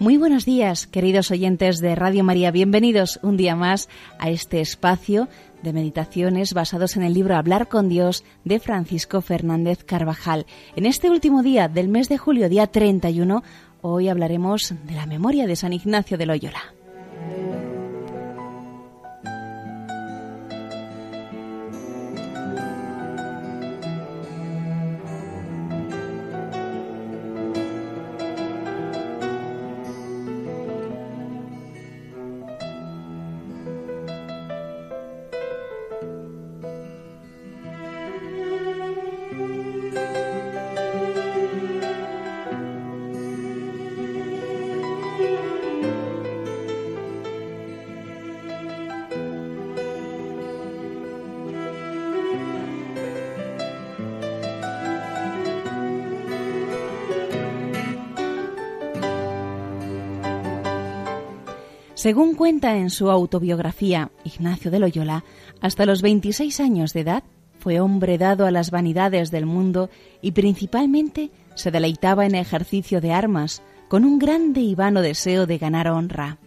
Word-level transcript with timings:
Muy 0.00 0.16
buenos 0.16 0.46
días, 0.46 0.86
queridos 0.86 1.30
oyentes 1.30 1.78
de 1.78 1.94
Radio 1.94 2.24
María. 2.24 2.50
Bienvenidos 2.50 3.20
un 3.22 3.36
día 3.36 3.54
más 3.54 3.90
a 4.18 4.30
este 4.30 4.62
espacio 4.62 5.28
de 5.62 5.74
meditaciones 5.74 6.54
basados 6.54 6.96
en 6.96 7.02
el 7.02 7.12
libro 7.12 7.36
Hablar 7.36 7.68
con 7.68 7.90
Dios 7.90 8.24
de 8.46 8.60
Francisco 8.60 9.20
Fernández 9.20 9.84
Carvajal. 9.84 10.46
En 10.74 10.86
este 10.86 11.10
último 11.10 11.42
día 11.42 11.68
del 11.68 11.88
mes 11.88 12.08
de 12.08 12.16
julio, 12.16 12.48
día 12.48 12.66
31, 12.66 13.42
hoy 13.82 14.08
hablaremos 14.08 14.72
de 14.86 14.94
la 14.94 15.04
memoria 15.04 15.46
de 15.46 15.54
San 15.54 15.74
Ignacio 15.74 16.16
de 16.16 16.24
Loyola. 16.24 16.79
Según 62.00 62.34
cuenta 62.34 62.78
en 62.78 62.88
su 62.88 63.10
autobiografía 63.10 64.10
Ignacio 64.24 64.70
de 64.70 64.78
Loyola, 64.78 65.22
hasta 65.60 65.84
los 65.84 66.00
26 66.00 66.58
años 66.60 66.94
de 66.94 67.00
edad 67.00 67.24
fue 67.58 67.78
hombre 67.78 68.16
dado 68.16 68.46
a 68.46 68.50
las 68.50 68.70
vanidades 68.70 69.30
del 69.30 69.44
mundo 69.44 69.90
y 70.22 70.32
principalmente 70.32 71.30
se 71.54 71.70
deleitaba 71.70 72.24
en 72.24 72.36
ejercicio 72.36 73.02
de 73.02 73.12
armas, 73.12 73.60
con 73.88 74.06
un 74.06 74.18
grande 74.18 74.62
y 74.62 74.74
vano 74.74 75.02
deseo 75.02 75.44
de 75.44 75.58
ganar 75.58 75.88
honra. 75.88 76.38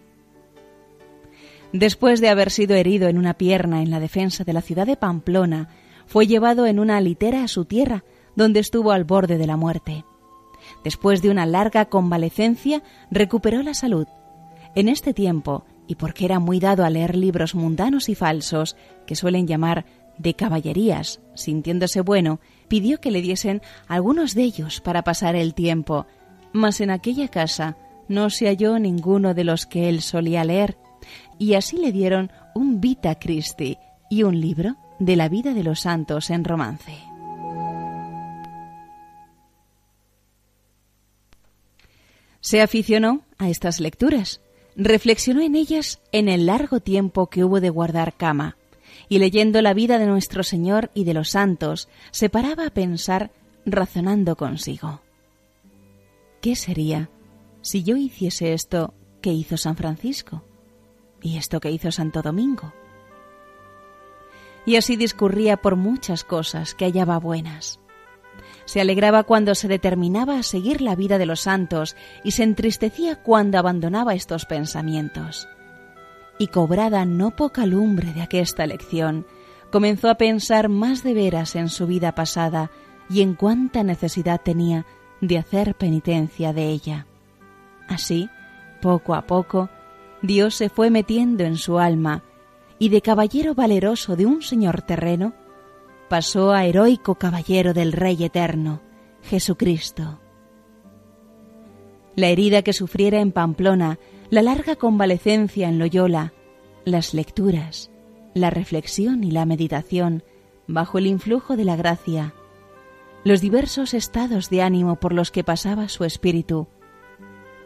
Después 1.71 2.19
de 2.19 2.29
haber 2.29 2.49
sido 2.49 2.75
herido 2.75 3.07
en 3.07 3.19
una 3.19 3.35
pierna 3.35 3.83
en 3.83 3.91
la 3.91 3.99
defensa 3.99 4.43
de 4.43 4.53
la 4.53 4.61
ciudad 4.63 4.87
de 4.87 4.97
Pamplona, 4.97 5.69
fue 6.07 6.25
llevado 6.25 6.65
en 6.65 6.79
una 6.79 6.99
litera 6.99 7.43
a 7.43 7.47
su 7.47 7.65
tierra, 7.65 8.03
donde 8.35 8.59
estuvo 8.59 8.91
al 8.91 9.03
borde 9.03 9.37
de 9.37 9.45
la 9.45 9.55
muerte. 9.55 10.03
Después 10.83 11.21
de 11.21 11.29
una 11.29 11.45
larga 11.45 11.85
convalecencia, 11.89 12.81
recuperó 13.11 13.61
la 13.61 13.75
salud 13.75 14.07
en 14.75 14.89
este 14.89 15.13
tiempo, 15.13 15.65
y 15.87 15.95
porque 15.95 16.25
era 16.25 16.39
muy 16.39 16.59
dado 16.59 16.85
a 16.85 16.89
leer 16.89 17.15
libros 17.15 17.55
mundanos 17.55 18.09
y 18.09 18.15
falsos, 18.15 18.75
que 19.05 19.15
suelen 19.15 19.47
llamar 19.47 19.85
de 20.17 20.33
caballerías, 20.35 21.19
sintiéndose 21.35 22.01
bueno, 22.01 22.39
pidió 22.67 22.99
que 22.99 23.11
le 23.11 23.21
diesen 23.21 23.61
algunos 23.87 24.35
de 24.35 24.43
ellos 24.43 24.81
para 24.81 25.03
pasar 25.03 25.35
el 25.35 25.53
tiempo, 25.53 26.05
mas 26.51 26.81
en 26.81 26.91
aquella 26.91 27.27
casa 27.27 27.77
no 28.07 28.29
se 28.29 28.47
halló 28.47 28.79
ninguno 28.79 29.33
de 29.33 29.43
los 29.43 29.65
que 29.65 29.89
él 29.89 30.01
solía 30.01 30.43
leer, 30.43 30.77
y 31.39 31.55
así 31.55 31.77
le 31.77 31.91
dieron 31.91 32.31
un 32.55 32.79
Vita 32.79 33.15
Christi 33.15 33.77
y 34.09 34.23
un 34.23 34.39
libro 34.39 34.75
de 34.99 35.15
la 35.15 35.29
vida 35.29 35.53
de 35.53 35.63
los 35.63 35.81
santos 35.81 36.29
en 36.29 36.43
romance. 36.43 36.97
Se 42.39 42.61
aficionó 42.61 43.21
a 43.37 43.49
estas 43.49 43.79
lecturas 43.79 44.41
reflexionó 44.75 45.41
en 45.41 45.55
ellas 45.55 45.99
en 46.11 46.29
el 46.29 46.45
largo 46.45 46.79
tiempo 46.79 47.27
que 47.27 47.43
hubo 47.43 47.59
de 47.59 47.69
guardar 47.69 48.15
cama, 48.15 48.57
y 49.09 49.19
leyendo 49.19 49.61
la 49.61 49.73
vida 49.73 49.99
de 49.99 50.05
nuestro 50.05 50.43
Señor 50.43 50.89
y 50.93 51.03
de 51.03 51.13
los 51.13 51.29
santos, 51.29 51.89
se 52.11 52.29
paraba 52.29 52.67
a 52.67 52.69
pensar 52.71 53.31
razonando 53.65 54.35
consigo. 54.35 55.01
¿Qué 56.41 56.55
sería 56.55 57.09
si 57.61 57.83
yo 57.83 57.95
hiciese 57.95 58.53
esto 58.53 58.93
que 59.21 59.31
hizo 59.31 59.57
San 59.57 59.75
Francisco 59.75 60.43
y 61.21 61.37
esto 61.37 61.59
que 61.59 61.71
hizo 61.71 61.91
Santo 61.91 62.21
Domingo? 62.21 62.73
Y 64.65 64.77
así 64.77 64.95
discurría 64.95 65.57
por 65.57 65.75
muchas 65.75 66.23
cosas 66.23 66.73
que 66.73 66.85
hallaba 66.85 67.19
buenas 67.19 67.79
se 68.65 68.81
alegraba 68.81 69.23
cuando 69.23 69.55
se 69.55 69.67
determinaba 69.67 70.37
a 70.37 70.43
seguir 70.43 70.81
la 70.81 70.95
vida 70.95 71.17
de 71.17 71.25
los 71.25 71.41
santos 71.41 71.95
y 72.23 72.31
se 72.31 72.43
entristecía 72.43 73.17
cuando 73.21 73.57
abandonaba 73.57 74.13
estos 74.13 74.45
pensamientos. 74.45 75.47
Y 76.39 76.47
cobrada 76.47 77.05
no 77.05 77.35
poca 77.35 77.65
lumbre 77.65 78.13
de 78.13 78.21
aquesta 78.21 78.65
lección, 78.65 79.25
comenzó 79.71 80.09
a 80.09 80.15
pensar 80.15 80.69
más 80.69 81.03
de 81.03 81.13
veras 81.13 81.55
en 81.55 81.69
su 81.69 81.87
vida 81.87 82.13
pasada 82.13 82.71
y 83.09 83.21
en 83.21 83.33
cuánta 83.35 83.83
necesidad 83.83 84.41
tenía 84.41 84.85
de 85.21 85.37
hacer 85.37 85.75
penitencia 85.75 86.53
de 86.53 86.67
ella. 86.69 87.07
Así, 87.87 88.29
poco 88.81 89.15
a 89.15 89.23
poco, 89.23 89.69
Dios 90.21 90.55
se 90.55 90.69
fue 90.69 90.89
metiendo 90.89 91.43
en 91.43 91.57
su 91.57 91.79
alma, 91.79 92.23
y 92.79 92.89
de 92.89 93.01
caballero 93.01 93.53
valeroso 93.53 94.15
de 94.15 94.25
un 94.25 94.41
señor 94.41 94.81
terreno, 94.81 95.33
pasó 96.13 96.51
a 96.51 96.63
heroico 96.65 97.15
caballero 97.15 97.73
del 97.73 97.91
Rey 97.91 98.23
Eterno, 98.23 98.83
Jesucristo. 99.23 100.19
La 102.15 102.27
herida 102.27 102.61
que 102.61 102.71
sufriera 102.71 103.19
en 103.19 103.31
Pamplona, 103.31 103.97
la 104.29 104.43
larga 104.43 104.75
convalecencia 104.75 105.67
en 105.67 105.79
Loyola, 105.79 106.31
las 106.85 107.15
lecturas, 107.15 107.89
la 108.35 108.51
reflexión 108.51 109.23
y 109.23 109.31
la 109.31 109.47
meditación 109.47 110.23
bajo 110.67 110.99
el 110.99 111.07
influjo 111.07 111.57
de 111.57 111.65
la 111.65 111.75
gracia, 111.75 112.35
los 113.23 113.41
diversos 113.41 113.95
estados 113.95 114.51
de 114.51 114.61
ánimo 114.61 114.97
por 114.97 115.13
los 115.13 115.31
que 115.31 115.43
pasaba 115.43 115.89
su 115.89 116.03
espíritu, 116.03 116.67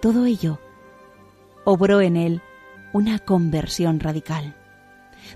todo 0.02 0.26
ello 0.26 0.58
obró 1.66 2.00
en 2.00 2.16
él 2.16 2.42
una 2.94 3.20
conversión 3.20 4.00
radical. 4.00 4.56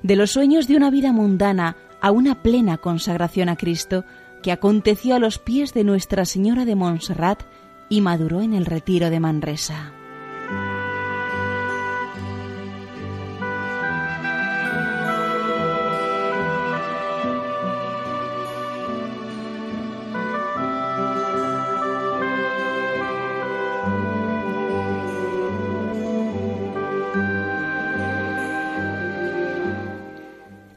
De 0.01 0.16
los 0.16 0.31
sueños 0.31 0.69
de 0.69 0.78
una 0.78 0.89
vida 0.89 1.11
mundana 1.11 1.75
a 2.01 2.12
una 2.12 2.41
plena 2.41 2.78
consagración 2.78 3.50
a 3.50 3.56
Cristo 3.56 4.03
que 4.41 4.51
aconteció 4.51 5.16
a 5.16 5.19
los 5.19 5.38
pies 5.38 5.73
de 5.73 5.84
Nuestra 5.84 6.25
Señora 6.25 6.66
de 6.66 6.75
Montserrat 6.75 7.44
y 7.89 8.01
maduró 8.01 8.41
en 8.41 8.53
el 8.53 8.66
retiro 8.66 9.09
de 9.09 9.19
Manresa. 9.19 9.94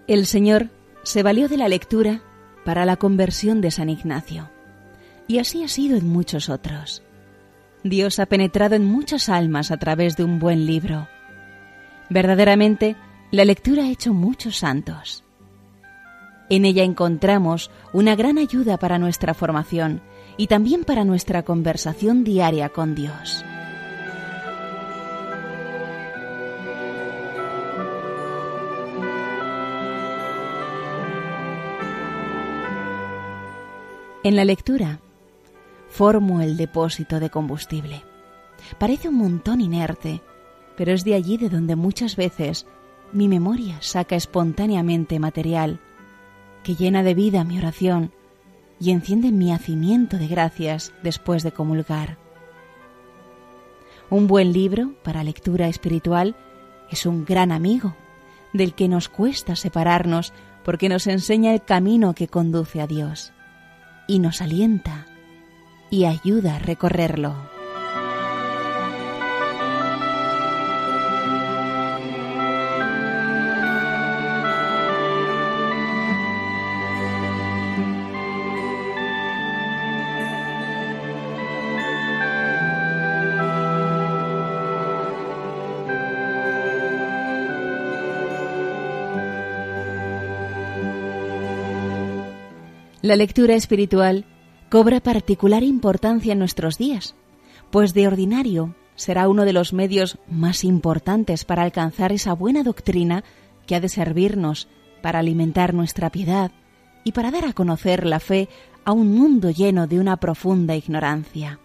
El 0.07 0.27
Señor 0.27 0.69
se 1.05 1.23
valió 1.23 1.49
de 1.49 1.57
la 1.57 1.69
lectura 1.69 2.23
para 2.65 2.85
la 2.85 2.97
conversión 2.97 3.61
de 3.61 3.71
San 3.71 3.89
Ignacio. 3.89 4.51
Y 5.29 5.39
así 5.39 5.63
ha 5.63 5.69
sido 5.69 5.97
en 5.97 6.09
muchos 6.09 6.49
otros. 6.49 7.03
Dios 7.83 8.19
ha 8.19 8.27
penetrado 8.27 8.75
en 8.75 8.85
muchas 8.85 9.29
almas 9.29 9.71
a 9.71 9.77
través 9.77 10.17
de 10.17 10.25
un 10.25 10.39
buen 10.39 10.67
libro. 10.67 11.07
Verdaderamente, 12.11 12.97
la 13.31 13.45
lectura 13.45 13.85
ha 13.85 13.91
hecho 13.91 14.13
muchos 14.15 14.57
santos. 14.57 15.25
En 16.51 16.65
ella 16.65 16.85
encontramos 16.85 17.71
una 17.93 18.17
gran 18.17 18.39
ayuda 18.39 18.79
para 18.79 18.99
nuestra 18.99 19.35
formación 19.35 20.03
y 20.37 20.47
también 20.47 20.85
para 20.85 21.05
nuestra 21.05 21.43
conversación 21.43 22.25
diaria 22.25 22.69
con 22.69 22.95
Dios. 22.95 23.45
En 34.25 34.37
la 34.37 34.47
lectura 34.47 35.01
formo 35.91 36.41
el 36.41 36.57
depósito 36.57 37.21
de 37.21 37.29
combustible. 37.29 38.03
Parece 38.79 39.11
un 39.11 39.17
montón 39.17 39.61
inerte, 39.61 40.23
pero 40.79 40.93
es 40.93 41.05
de 41.05 41.15
allí 41.15 41.37
de 41.37 41.51
donde 41.51 41.77
muchas 41.77 42.17
veces 42.17 42.67
mi 43.13 43.29
memoria 43.29 43.77
saca 43.83 44.17
espontáneamente 44.17 45.19
material 45.19 45.79
que 46.63 46.75
llena 46.75 47.03
de 47.03 47.13
vida 47.13 47.45
mi 47.45 47.59
oración 47.59 48.13
y 48.81 48.93
enciende 48.93 49.31
mi 49.31 49.53
hacimiento 49.53 50.17
de 50.17 50.27
gracias 50.27 50.95
después 51.03 51.43
de 51.43 51.53
comulgar. 51.53 52.17
Un 54.09 54.27
buen 54.27 54.55
libro 54.55 54.95
para 55.03 55.23
lectura 55.23 55.69
espiritual 55.69 56.35
es 56.91 57.05
un 57.05 57.27
gran 57.27 57.53
amigo 57.53 57.95
del 58.55 58.73
que 58.73 58.89
nos 58.89 59.11
cuesta 59.11 59.55
separarnos 59.55 60.33
porque 60.65 60.89
nos 60.89 61.09
enseña 61.09 61.53
el 61.53 61.63
camino 61.63 62.15
que 62.15 62.27
conduce 62.27 62.81
a 62.81 62.87
Dios 62.87 63.34
y 64.07 64.19
nos 64.19 64.41
alienta 64.41 65.07
y 65.91 66.05
ayuda 66.05 66.57
a 66.57 66.59
recorrerlo. 66.59 67.54
La 93.05 93.17
lectura 93.17 93.55
espiritual 93.55 94.25
cobra 94.71 94.99
particular 94.99 95.63
importancia 95.63 96.33
en 96.33 96.39
nuestros 96.39 96.79
días, 96.79 97.15
pues 97.71 97.93
de 97.93 98.07
ordinario 98.07 98.77
será 98.95 99.29
uno 99.29 99.45
de 99.45 99.53
los 99.53 99.75
medios 99.75 100.17
más 100.27 100.65
importantes 100.65 101.45
para 101.45 101.65
alcanzar 101.65 102.13
esa 102.13 102.33
buena 102.33 102.63
doctrina 102.63 103.23
que 103.67 103.75
ha 103.75 103.81
de 103.81 103.91
servirnos 103.91 104.69
para 105.03 105.19
alimentar 105.19 105.75
nuestra 105.75 106.09
piedad 106.09 106.51
y 107.05 107.13
para 107.13 107.31
dar 107.31 107.45
a 107.45 107.53
conocer 107.53 108.07
la 108.07 108.21
fe 108.21 108.49
a 108.87 108.93
un 108.93 109.15
mundo 109.15 109.51
lleno 109.51 109.87
de 109.87 110.01
una 110.01 110.17
profunda 110.17 110.75
ignorancia. 110.75 111.61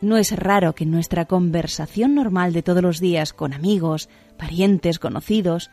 No 0.00 0.16
es 0.16 0.36
raro 0.36 0.74
que 0.74 0.82
en 0.82 0.90
nuestra 0.90 1.26
conversación 1.26 2.16
normal 2.16 2.52
de 2.52 2.64
todos 2.64 2.82
los 2.82 2.98
días 2.98 3.32
con 3.32 3.52
amigos, 3.52 4.08
parientes, 4.36 4.98
conocidos, 4.98 5.70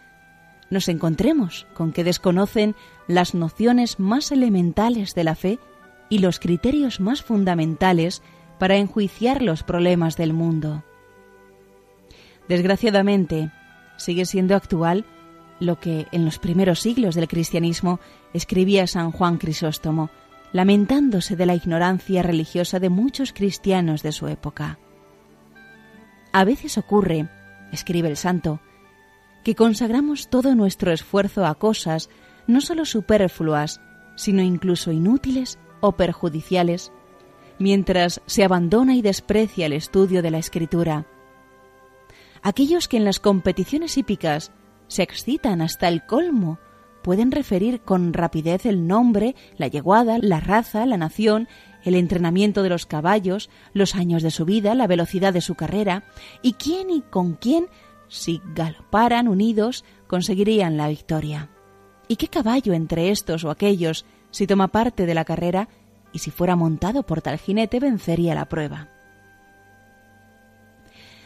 nos 0.69 0.87
encontremos 0.87 1.65
con 1.73 1.91
que 1.91 2.03
desconocen 2.03 2.75
las 3.09 3.33
nociones 3.33 3.99
más 3.99 4.31
elementales 4.31 5.15
de 5.15 5.23
la 5.23 5.33
fe 5.33 5.57
y 6.09 6.19
los 6.19 6.39
criterios 6.39 6.99
más 6.99 7.23
fundamentales 7.23 8.21
para 8.59 8.77
enjuiciar 8.77 9.41
los 9.41 9.63
problemas 9.63 10.15
del 10.15 10.31
mundo. 10.31 10.83
Desgraciadamente, 12.47 13.51
sigue 13.97 14.25
siendo 14.25 14.55
actual 14.55 15.05
lo 15.59 15.79
que 15.79 16.05
en 16.11 16.23
los 16.23 16.37
primeros 16.37 16.81
siglos 16.81 17.15
del 17.15 17.27
cristianismo 17.27 17.99
escribía 18.33 18.85
San 18.85 19.11
Juan 19.11 19.39
Crisóstomo, 19.39 20.11
lamentándose 20.53 21.35
de 21.35 21.47
la 21.47 21.55
ignorancia 21.55 22.21
religiosa 22.21 22.79
de 22.79 22.89
muchos 22.89 23.33
cristianos 23.33 24.03
de 24.03 24.11
su 24.11 24.27
época. 24.27 24.77
A 26.31 26.43
veces 26.43 26.77
ocurre, 26.77 27.27
escribe 27.71 28.07
el 28.07 28.17
santo, 28.17 28.59
que 29.43 29.55
consagramos 29.55 30.29
todo 30.29 30.53
nuestro 30.53 30.91
esfuerzo 30.91 31.47
a 31.47 31.55
cosas 31.55 32.09
no 32.49 32.61
sólo 32.61 32.83
superfluas, 32.85 33.79
sino 34.15 34.41
incluso 34.41 34.91
inútiles 34.91 35.59
o 35.81 35.93
perjudiciales, 35.93 36.91
mientras 37.59 38.21
se 38.25 38.43
abandona 38.43 38.95
y 38.95 39.01
desprecia 39.01 39.67
el 39.67 39.73
estudio 39.73 40.21
de 40.21 40.31
la 40.31 40.39
escritura. 40.39 41.05
Aquellos 42.41 42.87
que 42.87 42.97
en 42.97 43.05
las 43.05 43.19
competiciones 43.19 43.97
hípicas 43.97 44.51
se 44.87 45.03
excitan 45.03 45.61
hasta 45.61 45.87
el 45.87 46.05
colmo 46.05 46.57
pueden 47.03 47.31
referir 47.31 47.81
con 47.81 48.13
rapidez 48.13 48.65
el 48.65 48.87
nombre, 48.87 49.35
la 49.57 49.67
yeguada, 49.67 50.17
la 50.19 50.39
raza, 50.39 50.85
la 50.85 50.97
nación, 50.97 51.47
el 51.83 51.95
entrenamiento 51.95 52.63
de 52.63 52.69
los 52.69 52.85
caballos, 52.85 53.49
los 53.73 53.95
años 53.95 54.23
de 54.23 54.31
su 54.31 54.45
vida, 54.45 54.73
la 54.73 54.87
velocidad 54.87 55.33
de 55.33 55.41
su 55.41 55.55
carrera, 55.55 56.03
y 56.41 56.53
quién 56.53 56.89
y 56.89 57.01
con 57.01 57.35
quién 57.35 57.67
si 58.07 58.41
galoparan 58.55 59.27
unidos, 59.27 59.85
conseguirían 60.07 60.77
la 60.77 60.87
victoria. 60.87 61.49
¿Y 62.11 62.15
qué 62.15 62.27
caballo 62.27 62.73
entre 62.73 63.11
estos 63.11 63.45
o 63.45 63.51
aquellos, 63.51 64.03
si 64.31 64.47
toma 64.47 64.69
parte 64.69 65.05
de 65.05 65.13
la 65.13 65.25
carrera, 65.25 65.69
y 66.11 66.19
si 66.19 66.31
fuera 66.31 66.55
montado 66.55 67.03
por 67.03 67.21
tal 67.21 67.37
jinete, 67.37 67.79
vencería 67.79 68.33
la 68.33 68.49
prueba? 68.49 68.89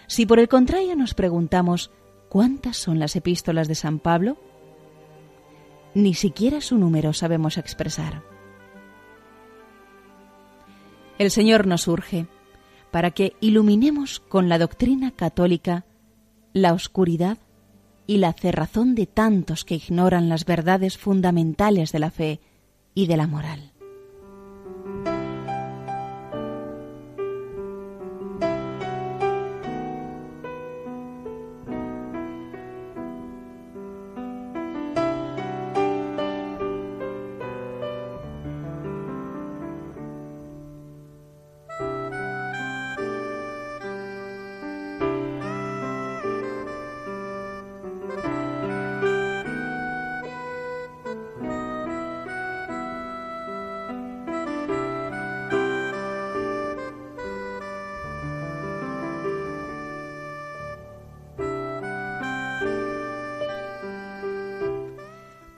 Si 0.07 0.25
por 0.25 0.39
el 0.39 0.49
contrario 0.49 0.97
nos 0.97 1.13
preguntamos 1.13 1.89
cuántas 2.27 2.75
son 2.75 2.99
las 2.99 3.15
epístolas 3.15 3.69
de 3.69 3.75
San 3.75 3.97
Pablo, 3.99 4.37
ni 5.93 6.13
siquiera 6.13 6.59
su 6.59 6.77
número 6.77 7.13
sabemos 7.13 7.57
expresar. 7.57 8.21
El 11.17 11.31
Señor 11.31 11.65
nos 11.65 11.87
urge 11.87 12.27
para 12.91 13.11
que 13.11 13.37
iluminemos 13.39 14.19
con 14.19 14.49
la 14.49 14.59
doctrina 14.59 15.11
católica 15.11 15.85
la 16.51 16.73
oscuridad 16.73 17.37
y 18.07 18.17
la 18.17 18.33
cerrazón 18.33 18.95
de 18.95 19.05
tantos 19.05 19.65
que 19.65 19.75
ignoran 19.75 20.29
las 20.29 20.45
verdades 20.45 20.97
fundamentales 20.97 21.91
de 21.91 21.99
la 21.99 22.11
fe 22.11 22.39
y 22.93 23.07
de 23.07 23.17
la 23.17 23.27
moral. 23.27 23.72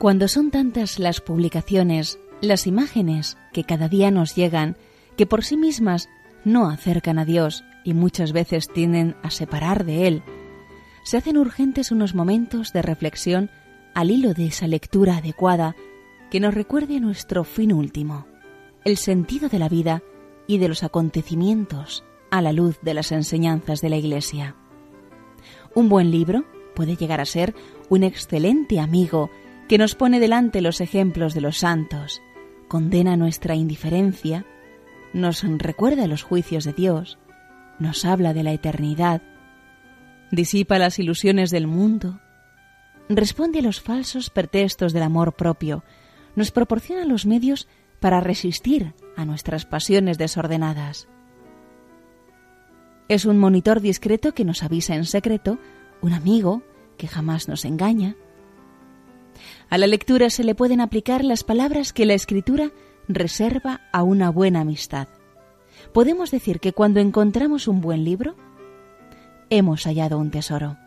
Cuando 0.06 0.28
son 0.28 0.52
tantas 0.52 1.00
las 1.00 1.20
publicaciones, 1.20 2.20
las 2.40 2.68
imágenes 2.68 3.40
que 3.52 3.64
cada 3.64 3.90
día 3.90 4.12
nos 4.12 4.36
llegan, 4.36 4.78
que 5.18 5.26
por 5.26 5.44
sí 5.44 5.58
mismas 5.58 6.10
no 6.44 6.70
acercan 6.70 7.18
a 7.18 7.26
Dios 7.26 7.64
y 7.84 7.96
muchas 7.96 8.32
veces 8.32 8.68
tienden 8.72 9.16
a 9.24 9.32
separar 9.32 9.84
de 9.84 10.06
Él, 10.06 10.22
se 11.04 11.18
hacen 11.18 11.38
urgentes 11.38 11.90
unos 11.90 12.14
momentos 12.14 12.72
de 12.72 12.84
reflexión 12.84 13.50
al 13.96 14.12
hilo 14.12 14.36
de 14.36 14.46
esa 14.46 14.68
lectura 14.68 15.18
adecuada 15.18 15.76
que 16.30 16.40
nos 16.40 16.54
recuerde 16.54 17.00
nuestro 17.00 17.44
fin 17.44 17.74
último, 17.74 18.28
el 18.84 18.98
sentido 18.98 19.50
de 19.50 19.58
la 19.58 19.70
vida 19.70 20.04
y 20.46 20.60
de 20.60 20.68
los 20.68 20.84
acontecimientos 20.84 22.04
a 22.30 22.44
la 22.44 22.54
luz 22.54 22.78
de 22.84 22.94
las 22.94 23.12
enseñanzas 23.12 23.82
de 23.82 23.90
la 23.90 23.98
Iglesia. 23.98 24.56
Un 25.74 25.90
buen 25.90 26.12
libro 26.12 26.46
puede 26.76 26.96
llegar 26.96 27.22
a 27.22 27.26
ser 27.26 27.56
un 27.90 28.04
excelente 28.04 28.80
amigo 28.80 29.32
que 29.68 29.78
nos 29.78 29.96
pone 29.96 30.20
delante 30.20 30.62
los 30.62 30.82
ejemplos 30.82 31.34
de 31.34 31.42
los 31.42 31.58
santos, 31.58 32.22
condena 32.68 33.18
nuestra 33.18 33.56
indiferencia, 33.56 34.46
nos 35.14 35.44
recuerda 35.44 36.08
los 36.08 36.24
juicios 36.24 36.66
de 36.66 36.74
Dios, 36.74 37.18
nos 37.80 38.06
habla 38.06 38.34
de 38.34 38.44
la 38.44 38.54
eternidad, 38.54 39.22
disipa 40.32 40.78
las 40.78 41.00
ilusiones 41.00 41.50
del 41.50 41.68
mundo, 41.68 42.20
responde 43.10 43.60
a 43.60 43.62
los 43.62 43.82
falsos 43.82 44.30
pretextos 44.30 44.94
del 44.94 45.04
amor 45.04 45.34
propio, 45.34 45.84
nos 46.36 46.52
proporciona 46.52 47.06
los 47.06 47.26
medios 47.26 47.68
para 48.00 48.20
resistir 48.20 48.94
a 49.16 49.26
nuestras 49.26 49.66
pasiones 49.66 50.18
desordenadas. 50.18 51.08
Es 53.08 53.26
un 53.26 53.38
monitor 53.38 53.82
discreto 53.82 54.34
que 54.34 54.46
nos 54.46 54.64
avisa 54.64 54.96
en 54.96 55.06
secreto, 55.06 55.60
un 56.02 56.14
amigo 56.14 56.64
que 56.98 57.08
jamás 57.08 57.48
nos 57.48 57.66
engaña, 57.66 58.16
a 59.70 59.78
la 59.78 59.88
lectura 59.88 60.30
se 60.30 60.44
le 60.44 60.56
pueden 60.56 60.82
aplicar 60.82 61.24
las 61.24 61.44
palabras 61.44 61.94
que 61.94 62.06
la 62.06 62.14
escritura 62.14 62.72
reserva 63.08 63.82
a 63.92 64.04
una 64.04 64.30
buena 64.30 64.62
amistad. 64.62 65.08
Podemos 65.94 66.32
decir 66.32 66.60
que 66.60 66.74
cuando 66.74 67.00
encontramos 67.00 67.68
un 67.68 67.82
buen 67.82 68.04
libro, 68.04 68.36
hemos 69.50 69.84
hallado 69.86 70.18
un 70.18 70.32
tesoro. 70.32 70.78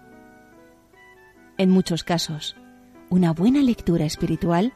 En 1.57 1.71
muchos 1.71 2.05
casos, 2.05 2.57
una 3.11 3.33
buena 3.33 3.63
lectura 3.63 4.05
espiritual 4.05 4.73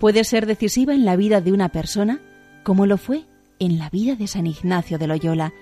puede 0.00 0.24
ser 0.24 0.46
decisiva 0.46 0.94
en 0.94 1.04
la 1.04 1.16
vida 1.16 1.40
de 1.40 1.52
una 1.52 1.68
persona, 1.68 2.20
como 2.64 2.86
lo 2.86 2.98
fue 2.98 3.26
en 3.58 3.78
la 3.78 3.90
vida 3.90 4.16
de 4.16 4.26
San 4.26 4.46
Ignacio 4.46 4.98
de 4.98 5.06
Loyola 5.06 5.52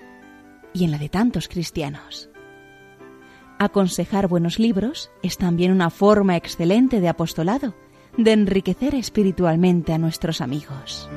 y 0.73 0.83
en 0.83 0.91
la 0.91 0.97
de 0.97 1.09
tantos 1.09 1.47
cristianos. 1.47 2.29
Aconsejar 3.57 4.27
buenos 4.27 4.59
libros 4.59 5.11
es 5.23 5.37
también 5.37 5.71
una 5.71 5.89
forma 5.89 6.35
excelente 6.35 6.99
de 6.99 7.07
apostolado, 7.07 7.73
de 8.17 8.33
enriquecer 8.33 8.95
espiritualmente 8.95 9.93
a 9.93 9.97
nuestros 9.97 10.41
amigos. 10.41 11.09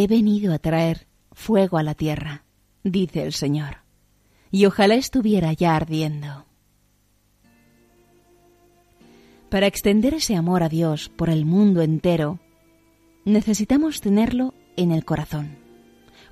He 0.00 0.06
venido 0.06 0.54
a 0.54 0.60
traer 0.60 1.08
fuego 1.32 1.76
a 1.76 1.82
la 1.82 1.96
tierra, 1.96 2.44
dice 2.84 3.24
el 3.24 3.32
Señor, 3.32 3.78
y 4.52 4.64
ojalá 4.66 4.94
estuviera 4.94 5.52
ya 5.54 5.74
ardiendo. 5.74 6.46
Para 9.50 9.66
extender 9.66 10.14
ese 10.14 10.36
amor 10.36 10.62
a 10.62 10.68
Dios 10.68 11.08
por 11.08 11.30
el 11.30 11.44
mundo 11.44 11.82
entero, 11.82 12.38
necesitamos 13.24 14.00
tenerlo 14.00 14.54
en 14.76 14.92
el 14.92 15.04
corazón, 15.04 15.58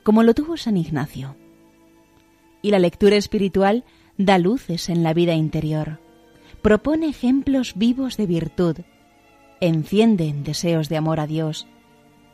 como 0.05 0.23
lo 0.23 0.33
tuvo 0.33 0.57
San 0.57 0.77
Ignacio. 0.77 1.35
Y 2.63 2.71
la 2.71 2.79
lectura 2.79 3.17
espiritual 3.17 3.83
da 4.17 4.39
luces 4.39 4.89
en 4.89 5.03
la 5.03 5.13
vida 5.13 5.35
interior, 5.35 5.99
propone 6.63 7.09
ejemplos 7.09 7.73
vivos 7.75 8.17
de 8.17 8.27
virtud, 8.27 8.77
enciende 9.61 10.33
deseos 10.45 10.89
de 10.89 10.99
amor 10.99 11.19
a 11.19 11.27
Dios 11.27 11.67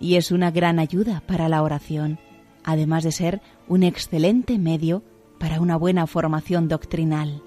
y 0.02 0.16
es 0.16 0.32
una 0.32 0.50
gran 0.50 0.80
ayuda 0.80 1.22
para 1.26 1.48
la 1.48 1.62
oración, 1.62 2.18
además 2.64 3.04
de 3.04 3.12
ser 3.12 3.40
un 3.68 3.84
excelente 3.84 4.58
medio 4.58 5.02
para 5.38 5.60
una 5.60 5.76
buena 5.76 6.06
formación 6.06 6.68
doctrinal. 6.68 7.40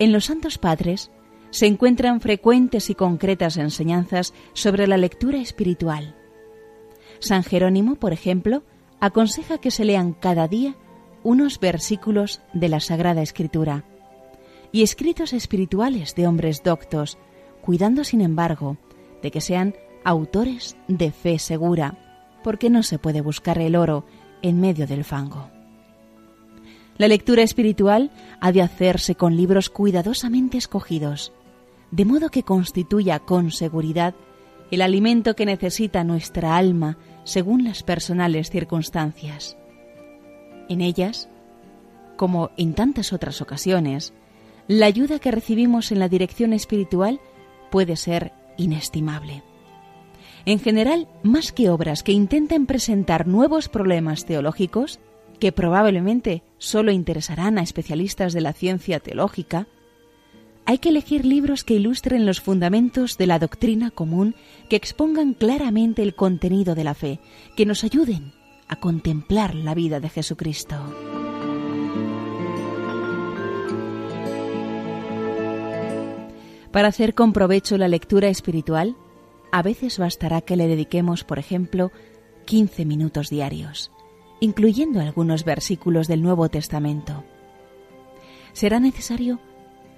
En 0.00 0.12
los 0.12 0.26
Santos 0.26 0.58
Padres 0.58 1.10
se 1.50 1.66
encuentran 1.66 2.20
frecuentes 2.20 2.90
y 2.90 2.94
concretas 2.94 3.56
enseñanzas 3.56 4.34
sobre 4.52 4.86
la 4.86 4.96
lectura 4.96 5.38
espiritual. 5.38 6.16
San 7.20 7.44
Jerónimo, 7.44 7.94
por 7.94 8.12
ejemplo, 8.12 8.64
aconseja 9.00 9.58
que 9.58 9.70
se 9.70 9.84
lean 9.84 10.12
cada 10.12 10.48
día 10.48 10.74
unos 11.22 11.60
versículos 11.60 12.42
de 12.52 12.68
la 12.68 12.80
Sagrada 12.80 13.22
Escritura 13.22 13.84
y 14.72 14.82
escritos 14.82 15.32
espirituales 15.32 16.14
de 16.16 16.26
hombres 16.26 16.62
doctos, 16.62 17.16
cuidando, 17.62 18.02
sin 18.02 18.20
embargo, 18.20 18.76
de 19.22 19.30
que 19.30 19.40
sean 19.40 19.74
autores 20.04 20.76
de 20.88 21.12
fe 21.12 21.38
segura, 21.38 21.96
porque 22.42 22.70
no 22.70 22.82
se 22.82 22.98
puede 22.98 23.20
buscar 23.20 23.58
el 23.58 23.76
oro 23.76 24.04
en 24.42 24.60
medio 24.60 24.86
del 24.86 25.04
fango. 25.04 25.50
La 26.96 27.08
lectura 27.08 27.42
espiritual 27.42 28.10
ha 28.40 28.50
de 28.52 28.62
hacerse 28.62 29.14
con 29.14 29.36
libros 29.36 29.70
cuidadosamente 29.70 30.58
escogidos, 30.58 31.32
de 31.90 32.04
modo 32.04 32.28
que 32.28 32.42
constituya 32.42 33.20
con 33.20 33.50
seguridad 33.50 34.14
el 34.70 34.82
alimento 34.82 35.34
que 35.34 35.46
necesita 35.46 36.04
nuestra 36.04 36.56
alma 36.56 36.98
según 37.24 37.64
las 37.64 37.82
personales 37.82 38.50
circunstancias. 38.50 39.56
En 40.68 40.80
ellas, 40.80 41.28
como 42.16 42.50
en 42.56 42.74
tantas 42.74 43.12
otras 43.12 43.40
ocasiones, 43.40 44.12
la 44.66 44.86
ayuda 44.86 45.18
que 45.18 45.30
recibimos 45.30 45.92
en 45.92 46.00
la 46.00 46.08
dirección 46.08 46.52
espiritual 46.52 47.20
puede 47.70 47.96
ser 47.96 48.32
inestimable. 48.58 49.42
En 50.44 50.58
general, 50.60 51.08
más 51.22 51.52
que 51.52 51.70
obras 51.70 52.02
que 52.02 52.12
intenten 52.12 52.66
presentar 52.66 53.26
nuevos 53.26 53.68
problemas 53.68 54.24
teológicos, 54.24 55.00
que 55.38 55.52
probablemente 55.52 56.42
solo 56.58 56.90
interesarán 56.90 57.58
a 57.58 57.62
especialistas 57.62 58.32
de 58.32 58.40
la 58.40 58.52
ciencia 58.52 59.00
teológica, 59.00 59.66
hay 60.64 60.78
que 60.78 60.90
elegir 60.90 61.24
libros 61.24 61.64
que 61.64 61.74
ilustren 61.74 62.26
los 62.26 62.42
fundamentos 62.42 63.16
de 63.16 63.26
la 63.26 63.38
doctrina 63.38 63.90
común, 63.90 64.34
que 64.68 64.76
expongan 64.76 65.32
claramente 65.32 66.02
el 66.02 66.14
contenido 66.14 66.74
de 66.74 66.84
la 66.84 66.92
fe, 66.94 67.20
que 67.56 67.64
nos 67.64 67.84
ayuden 67.84 68.32
a 68.68 68.76
contemplar 68.76 69.54
la 69.54 69.74
vida 69.74 69.98
de 69.98 70.10
Jesucristo. 70.10 70.76
Para 76.70 76.88
hacer 76.88 77.14
con 77.14 77.32
provecho 77.32 77.78
la 77.78 77.88
lectura 77.88 78.28
espiritual, 78.28 78.94
a 79.52 79.62
veces 79.62 79.98
bastará 79.98 80.40
que 80.40 80.56
le 80.56 80.68
dediquemos, 80.68 81.24
por 81.24 81.38
ejemplo, 81.38 81.92
15 82.46 82.84
minutos 82.84 83.30
diarios 83.30 83.90
incluyendo 84.40 85.00
algunos 85.00 85.44
versículos 85.44 86.08
del 86.08 86.22
Nuevo 86.22 86.48
Testamento. 86.48 87.24
Será 88.52 88.80
necesario 88.80 89.40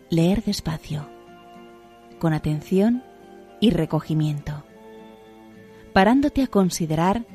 leer 0.08 0.42
despacio, 0.42 1.08
con 2.18 2.32
atención 2.32 3.02
y 3.60 3.70
recogimiento, 3.70 4.64
parándote 5.92 6.42
a 6.42 6.46
considerar, 6.46 7.26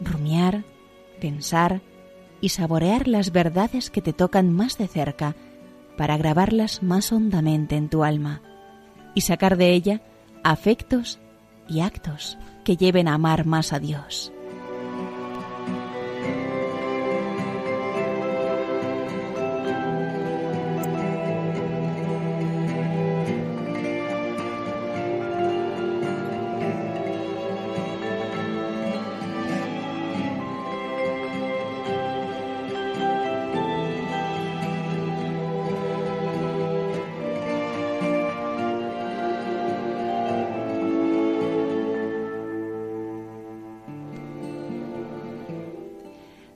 rumiar, 0.00 0.64
pensar 1.20 1.80
y 2.40 2.50
saborear 2.50 3.08
las 3.08 3.32
verdades 3.32 3.90
que 3.90 4.02
te 4.02 4.12
tocan 4.12 4.52
más 4.52 4.78
de 4.78 4.88
cerca 4.88 5.36
para 5.96 6.16
grabarlas 6.16 6.82
más 6.82 7.12
hondamente 7.12 7.76
en 7.76 7.88
tu 7.88 8.04
alma 8.04 8.42
y 9.14 9.20
sacar 9.20 9.56
de 9.56 9.72
ella 9.72 10.02
afectos 10.42 11.20
y 11.68 11.80
actos 11.80 12.38
que 12.64 12.76
lleven 12.76 13.08
a 13.08 13.14
amar 13.14 13.46
más 13.46 13.72
a 13.72 13.78
Dios. 13.78 14.33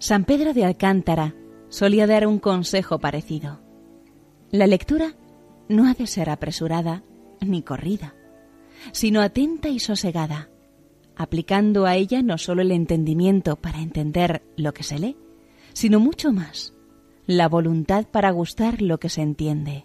San 0.09 0.25
Pedro 0.25 0.55
de 0.55 0.65
Alcántara 0.65 1.35
solía 1.69 2.07
dar 2.07 2.27
un 2.27 2.39
consejo 2.39 2.99
parecido. 2.99 3.61
La 4.51 4.67
lectura 4.67 5.13
no 5.69 5.87
ha 5.87 5.93
de 5.93 6.07
ser 6.07 6.31
apresurada 6.31 7.05
ni 7.43 7.61
corrida, 7.61 8.15
sino 8.93 9.21
atenta 9.21 9.69
y 9.69 9.81
sosegada, 9.81 10.49
aplicando 11.15 11.85
a 11.85 11.97
ella 11.97 12.23
no 12.23 12.39
solo 12.39 12.63
el 12.63 12.73
entendimiento 12.73 13.57
para 13.57 13.83
entender 13.83 14.43
lo 14.57 14.73
que 14.73 14.83
se 14.83 14.99
lee, 14.99 15.19
sino 15.75 16.01
mucho 16.01 16.33
más, 16.33 16.73
la 17.27 17.47
voluntad 17.47 18.07
para 18.07 18.31
gustar 18.31 18.81
lo 18.81 18.99
que 18.99 19.11
se 19.11 19.21
entiende. 19.21 19.85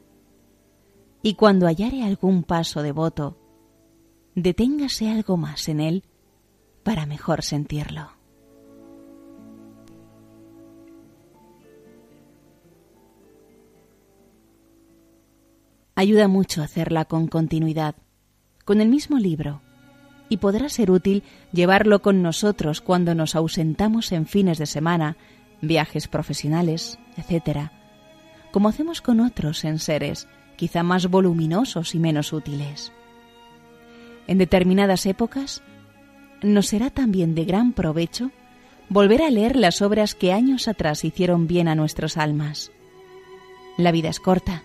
Y 1.21 1.33
cuando 1.33 1.65
hallare 1.65 2.01
algún 2.01 2.43
paso 2.43 2.81
devoto, 2.81 3.37
deténgase 4.35 5.09
algo 5.09 5.35
más 5.35 5.67
en 5.67 5.81
él 5.81 6.05
para 6.81 7.05
mejor 7.05 7.43
sentirlo. 7.43 8.22
Ayuda 15.95 16.27
mucho 16.27 16.63
hacerla 16.63 17.05
con 17.05 17.27
continuidad, 17.27 17.95
con 18.65 18.81
el 18.81 18.89
mismo 18.89 19.19
libro, 19.19 19.61
y 20.27 20.37
podrá 20.37 20.67
ser 20.69 20.89
útil 20.89 21.21
llevarlo 21.51 22.01
con 22.01 22.23
nosotros 22.23 22.81
cuando 22.81 23.13
nos 23.13 23.35
ausentamos 23.35 24.11
en 24.11 24.25
fines 24.25 24.57
de 24.57 24.65
semana, 24.65 25.17
viajes 25.61 26.07
profesionales, 26.07 26.97
etc., 27.15 27.69
como 28.51 28.69
hacemos 28.69 29.01
con 29.01 29.19
otros 29.19 29.63
en 29.65 29.77
seres 29.77 30.27
quizá 30.55 30.81
más 30.81 31.07
voluminosos 31.07 31.93
y 31.93 31.99
menos 31.99 32.33
útiles. 32.33 32.91
En 34.25 34.39
determinadas 34.39 35.05
épocas, 35.05 35.61
nos 36.41 36.67
será 36.67 36.89
también 36.89 37.35
de 37.35 37.45
gran 37.45 37.71
provecho 37.71 38.31
volver 38.89 39.21
a 39.21 39.29
leer 39.29 39.55
las 39.55 39.81
obras 39.83 40.15
que 40.15 40.33
años 40.33 40.67
atrás 40.67 41.03
hicieron 41.05 41.45
bien 41.45 41.67
a 41.67 41.75
nuestras 41.75 42.17
almas. 42.17 42.71
La 43.77 43.91
vida 43.91 44.09
es 44.09 44.19
corta 44.19 44.63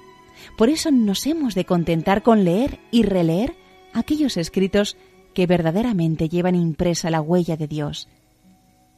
por 0.57 0.71
eso 0.71 0.90
nos 0.90 1.26
hemos 1.26 1.55
de 1.55 1.64
contentar 1.64 2.23
con 2.23 2.45
leer 2.45 2.81
y 2.90 3.02
releer 3.02 3.57
aquellos 3.93 4.37
escritos 4.37 4.97
que 5.35 5.47
verdaderamente 5.47 6.28
llevan 6.28 6.55
impresa 6.55 7.11
la 7.11 7.21
huella 7.21 7.57
de 7.57 7.69
Dios 7.69 8.09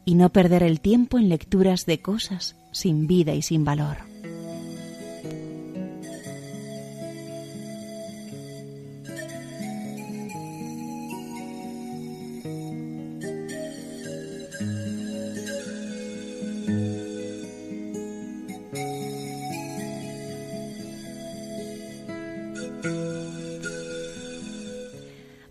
y 0.05 0.15
no 0.15 0.31
perder 0.31 0.63
el 0.63 0.81
tiempo 0.81 1.19
en 1.19 1.29
lecturas 1.29 1.87
de 1.87 2.01
cosas 2.01 2.57
sin 2.73 3.07
vida 3.07 3.35
y 3.35 3.43
sin 3.43 3.65
valor. 3.65 4.10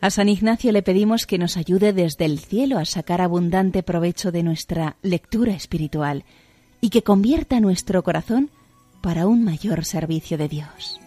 A 0.10 0.12
San 0.12 0.28
Ignacio 0.28 0.72
le 0.72 0.82
pedimos 0.82 1.28
que 1.28 1.38
nos 1.38 1.56
ayude 1.56 1.94
desde 1.94 2.26
el 2.26 2.40
cielo 2.40 2.80
a 2.80 2.86
sacar 2.86 3.22
abundante 3.22 3.84
provecho 3.84 4.32
de 4.32 4.42
nuestra 4.42 4.96
lectura 5.04 5.54
espiritual 5.54 6.24
y 6.82 6.90
que 6.90 7.04
convierta 7.04 7.60
nuestro 7.60 8.02
corazón 8.02 8.50
para 9.02 9.28
un 9.28 9.44
mayor 9.44 9.86
servicio 9.86 10.36
de 10.40 10.48
Dios. 10.48 11.00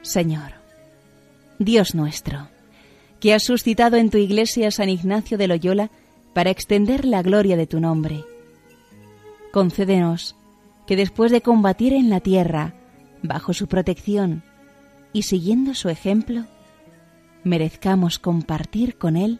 Señor, 0.00 0.52
Dios 1.58 1.94
nuestro, 1.94 2.48
que 3.20 3.34
has 3.34 3.42
suscitado 3.42 3.98
en 3.98 4.08
tu 4.08 4.16
iglesia 4.16 4.68
a 4.68 4.70
San 4.70 4.88
Ignacio 4.88 5.36
de 5.36 5.48
Loyola 5.48 5.90
para 6.32 6.48
extender 6.48 7.04
la 7.04 7.20
gloria 7.20 7.58
de 7.58 7.66
tu 7.66 7.78
nombre, 7.78 8.24
concédenos 9.52 10.34
que 10.86 10.96
después 10.96 11.30
de 11.30 11.42
combatir 11.42 11.92
en 11.92 12.08
la 12.08 12.20
tierra, 12.20 12.72
bajo 13.22 13.52
su 13.52 13.66
protección, 13.66 14.42
y 15.12 15.24
siguiendo 15.24 15.74
su 15.74 15.90
ejemplo, 15.90 16.46
merezcamos 17.46 18.18
compartir 18.18 18.98
con 18.98 19.16
Él 19.16 19.38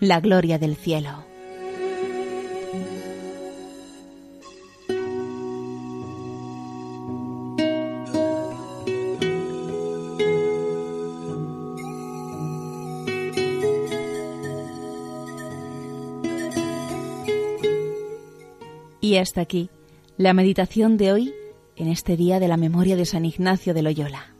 la 0.00 0.18
gloria 0.18 0.58
del 0.58 0.76
cielo. 0.76 1.26
Y 19.02 19.16
hasta 19.18 19.42
aquí 19.42 19.68
la 20.16 20.32
meditación 20.32 20.96
de 20.96 21.12
hoy 21.12 21.34
en 21.76 21.88
este 21.88 22.16
día 22.16 22.40
de 22.40 22.48
la 22.48 22.56
memoria 22.56 22.96
de 22.96 23.04
San 23.04 23.26
Ignacio 23.26 23.74
de 23.74 23.82
Loyola. 23.82 24.33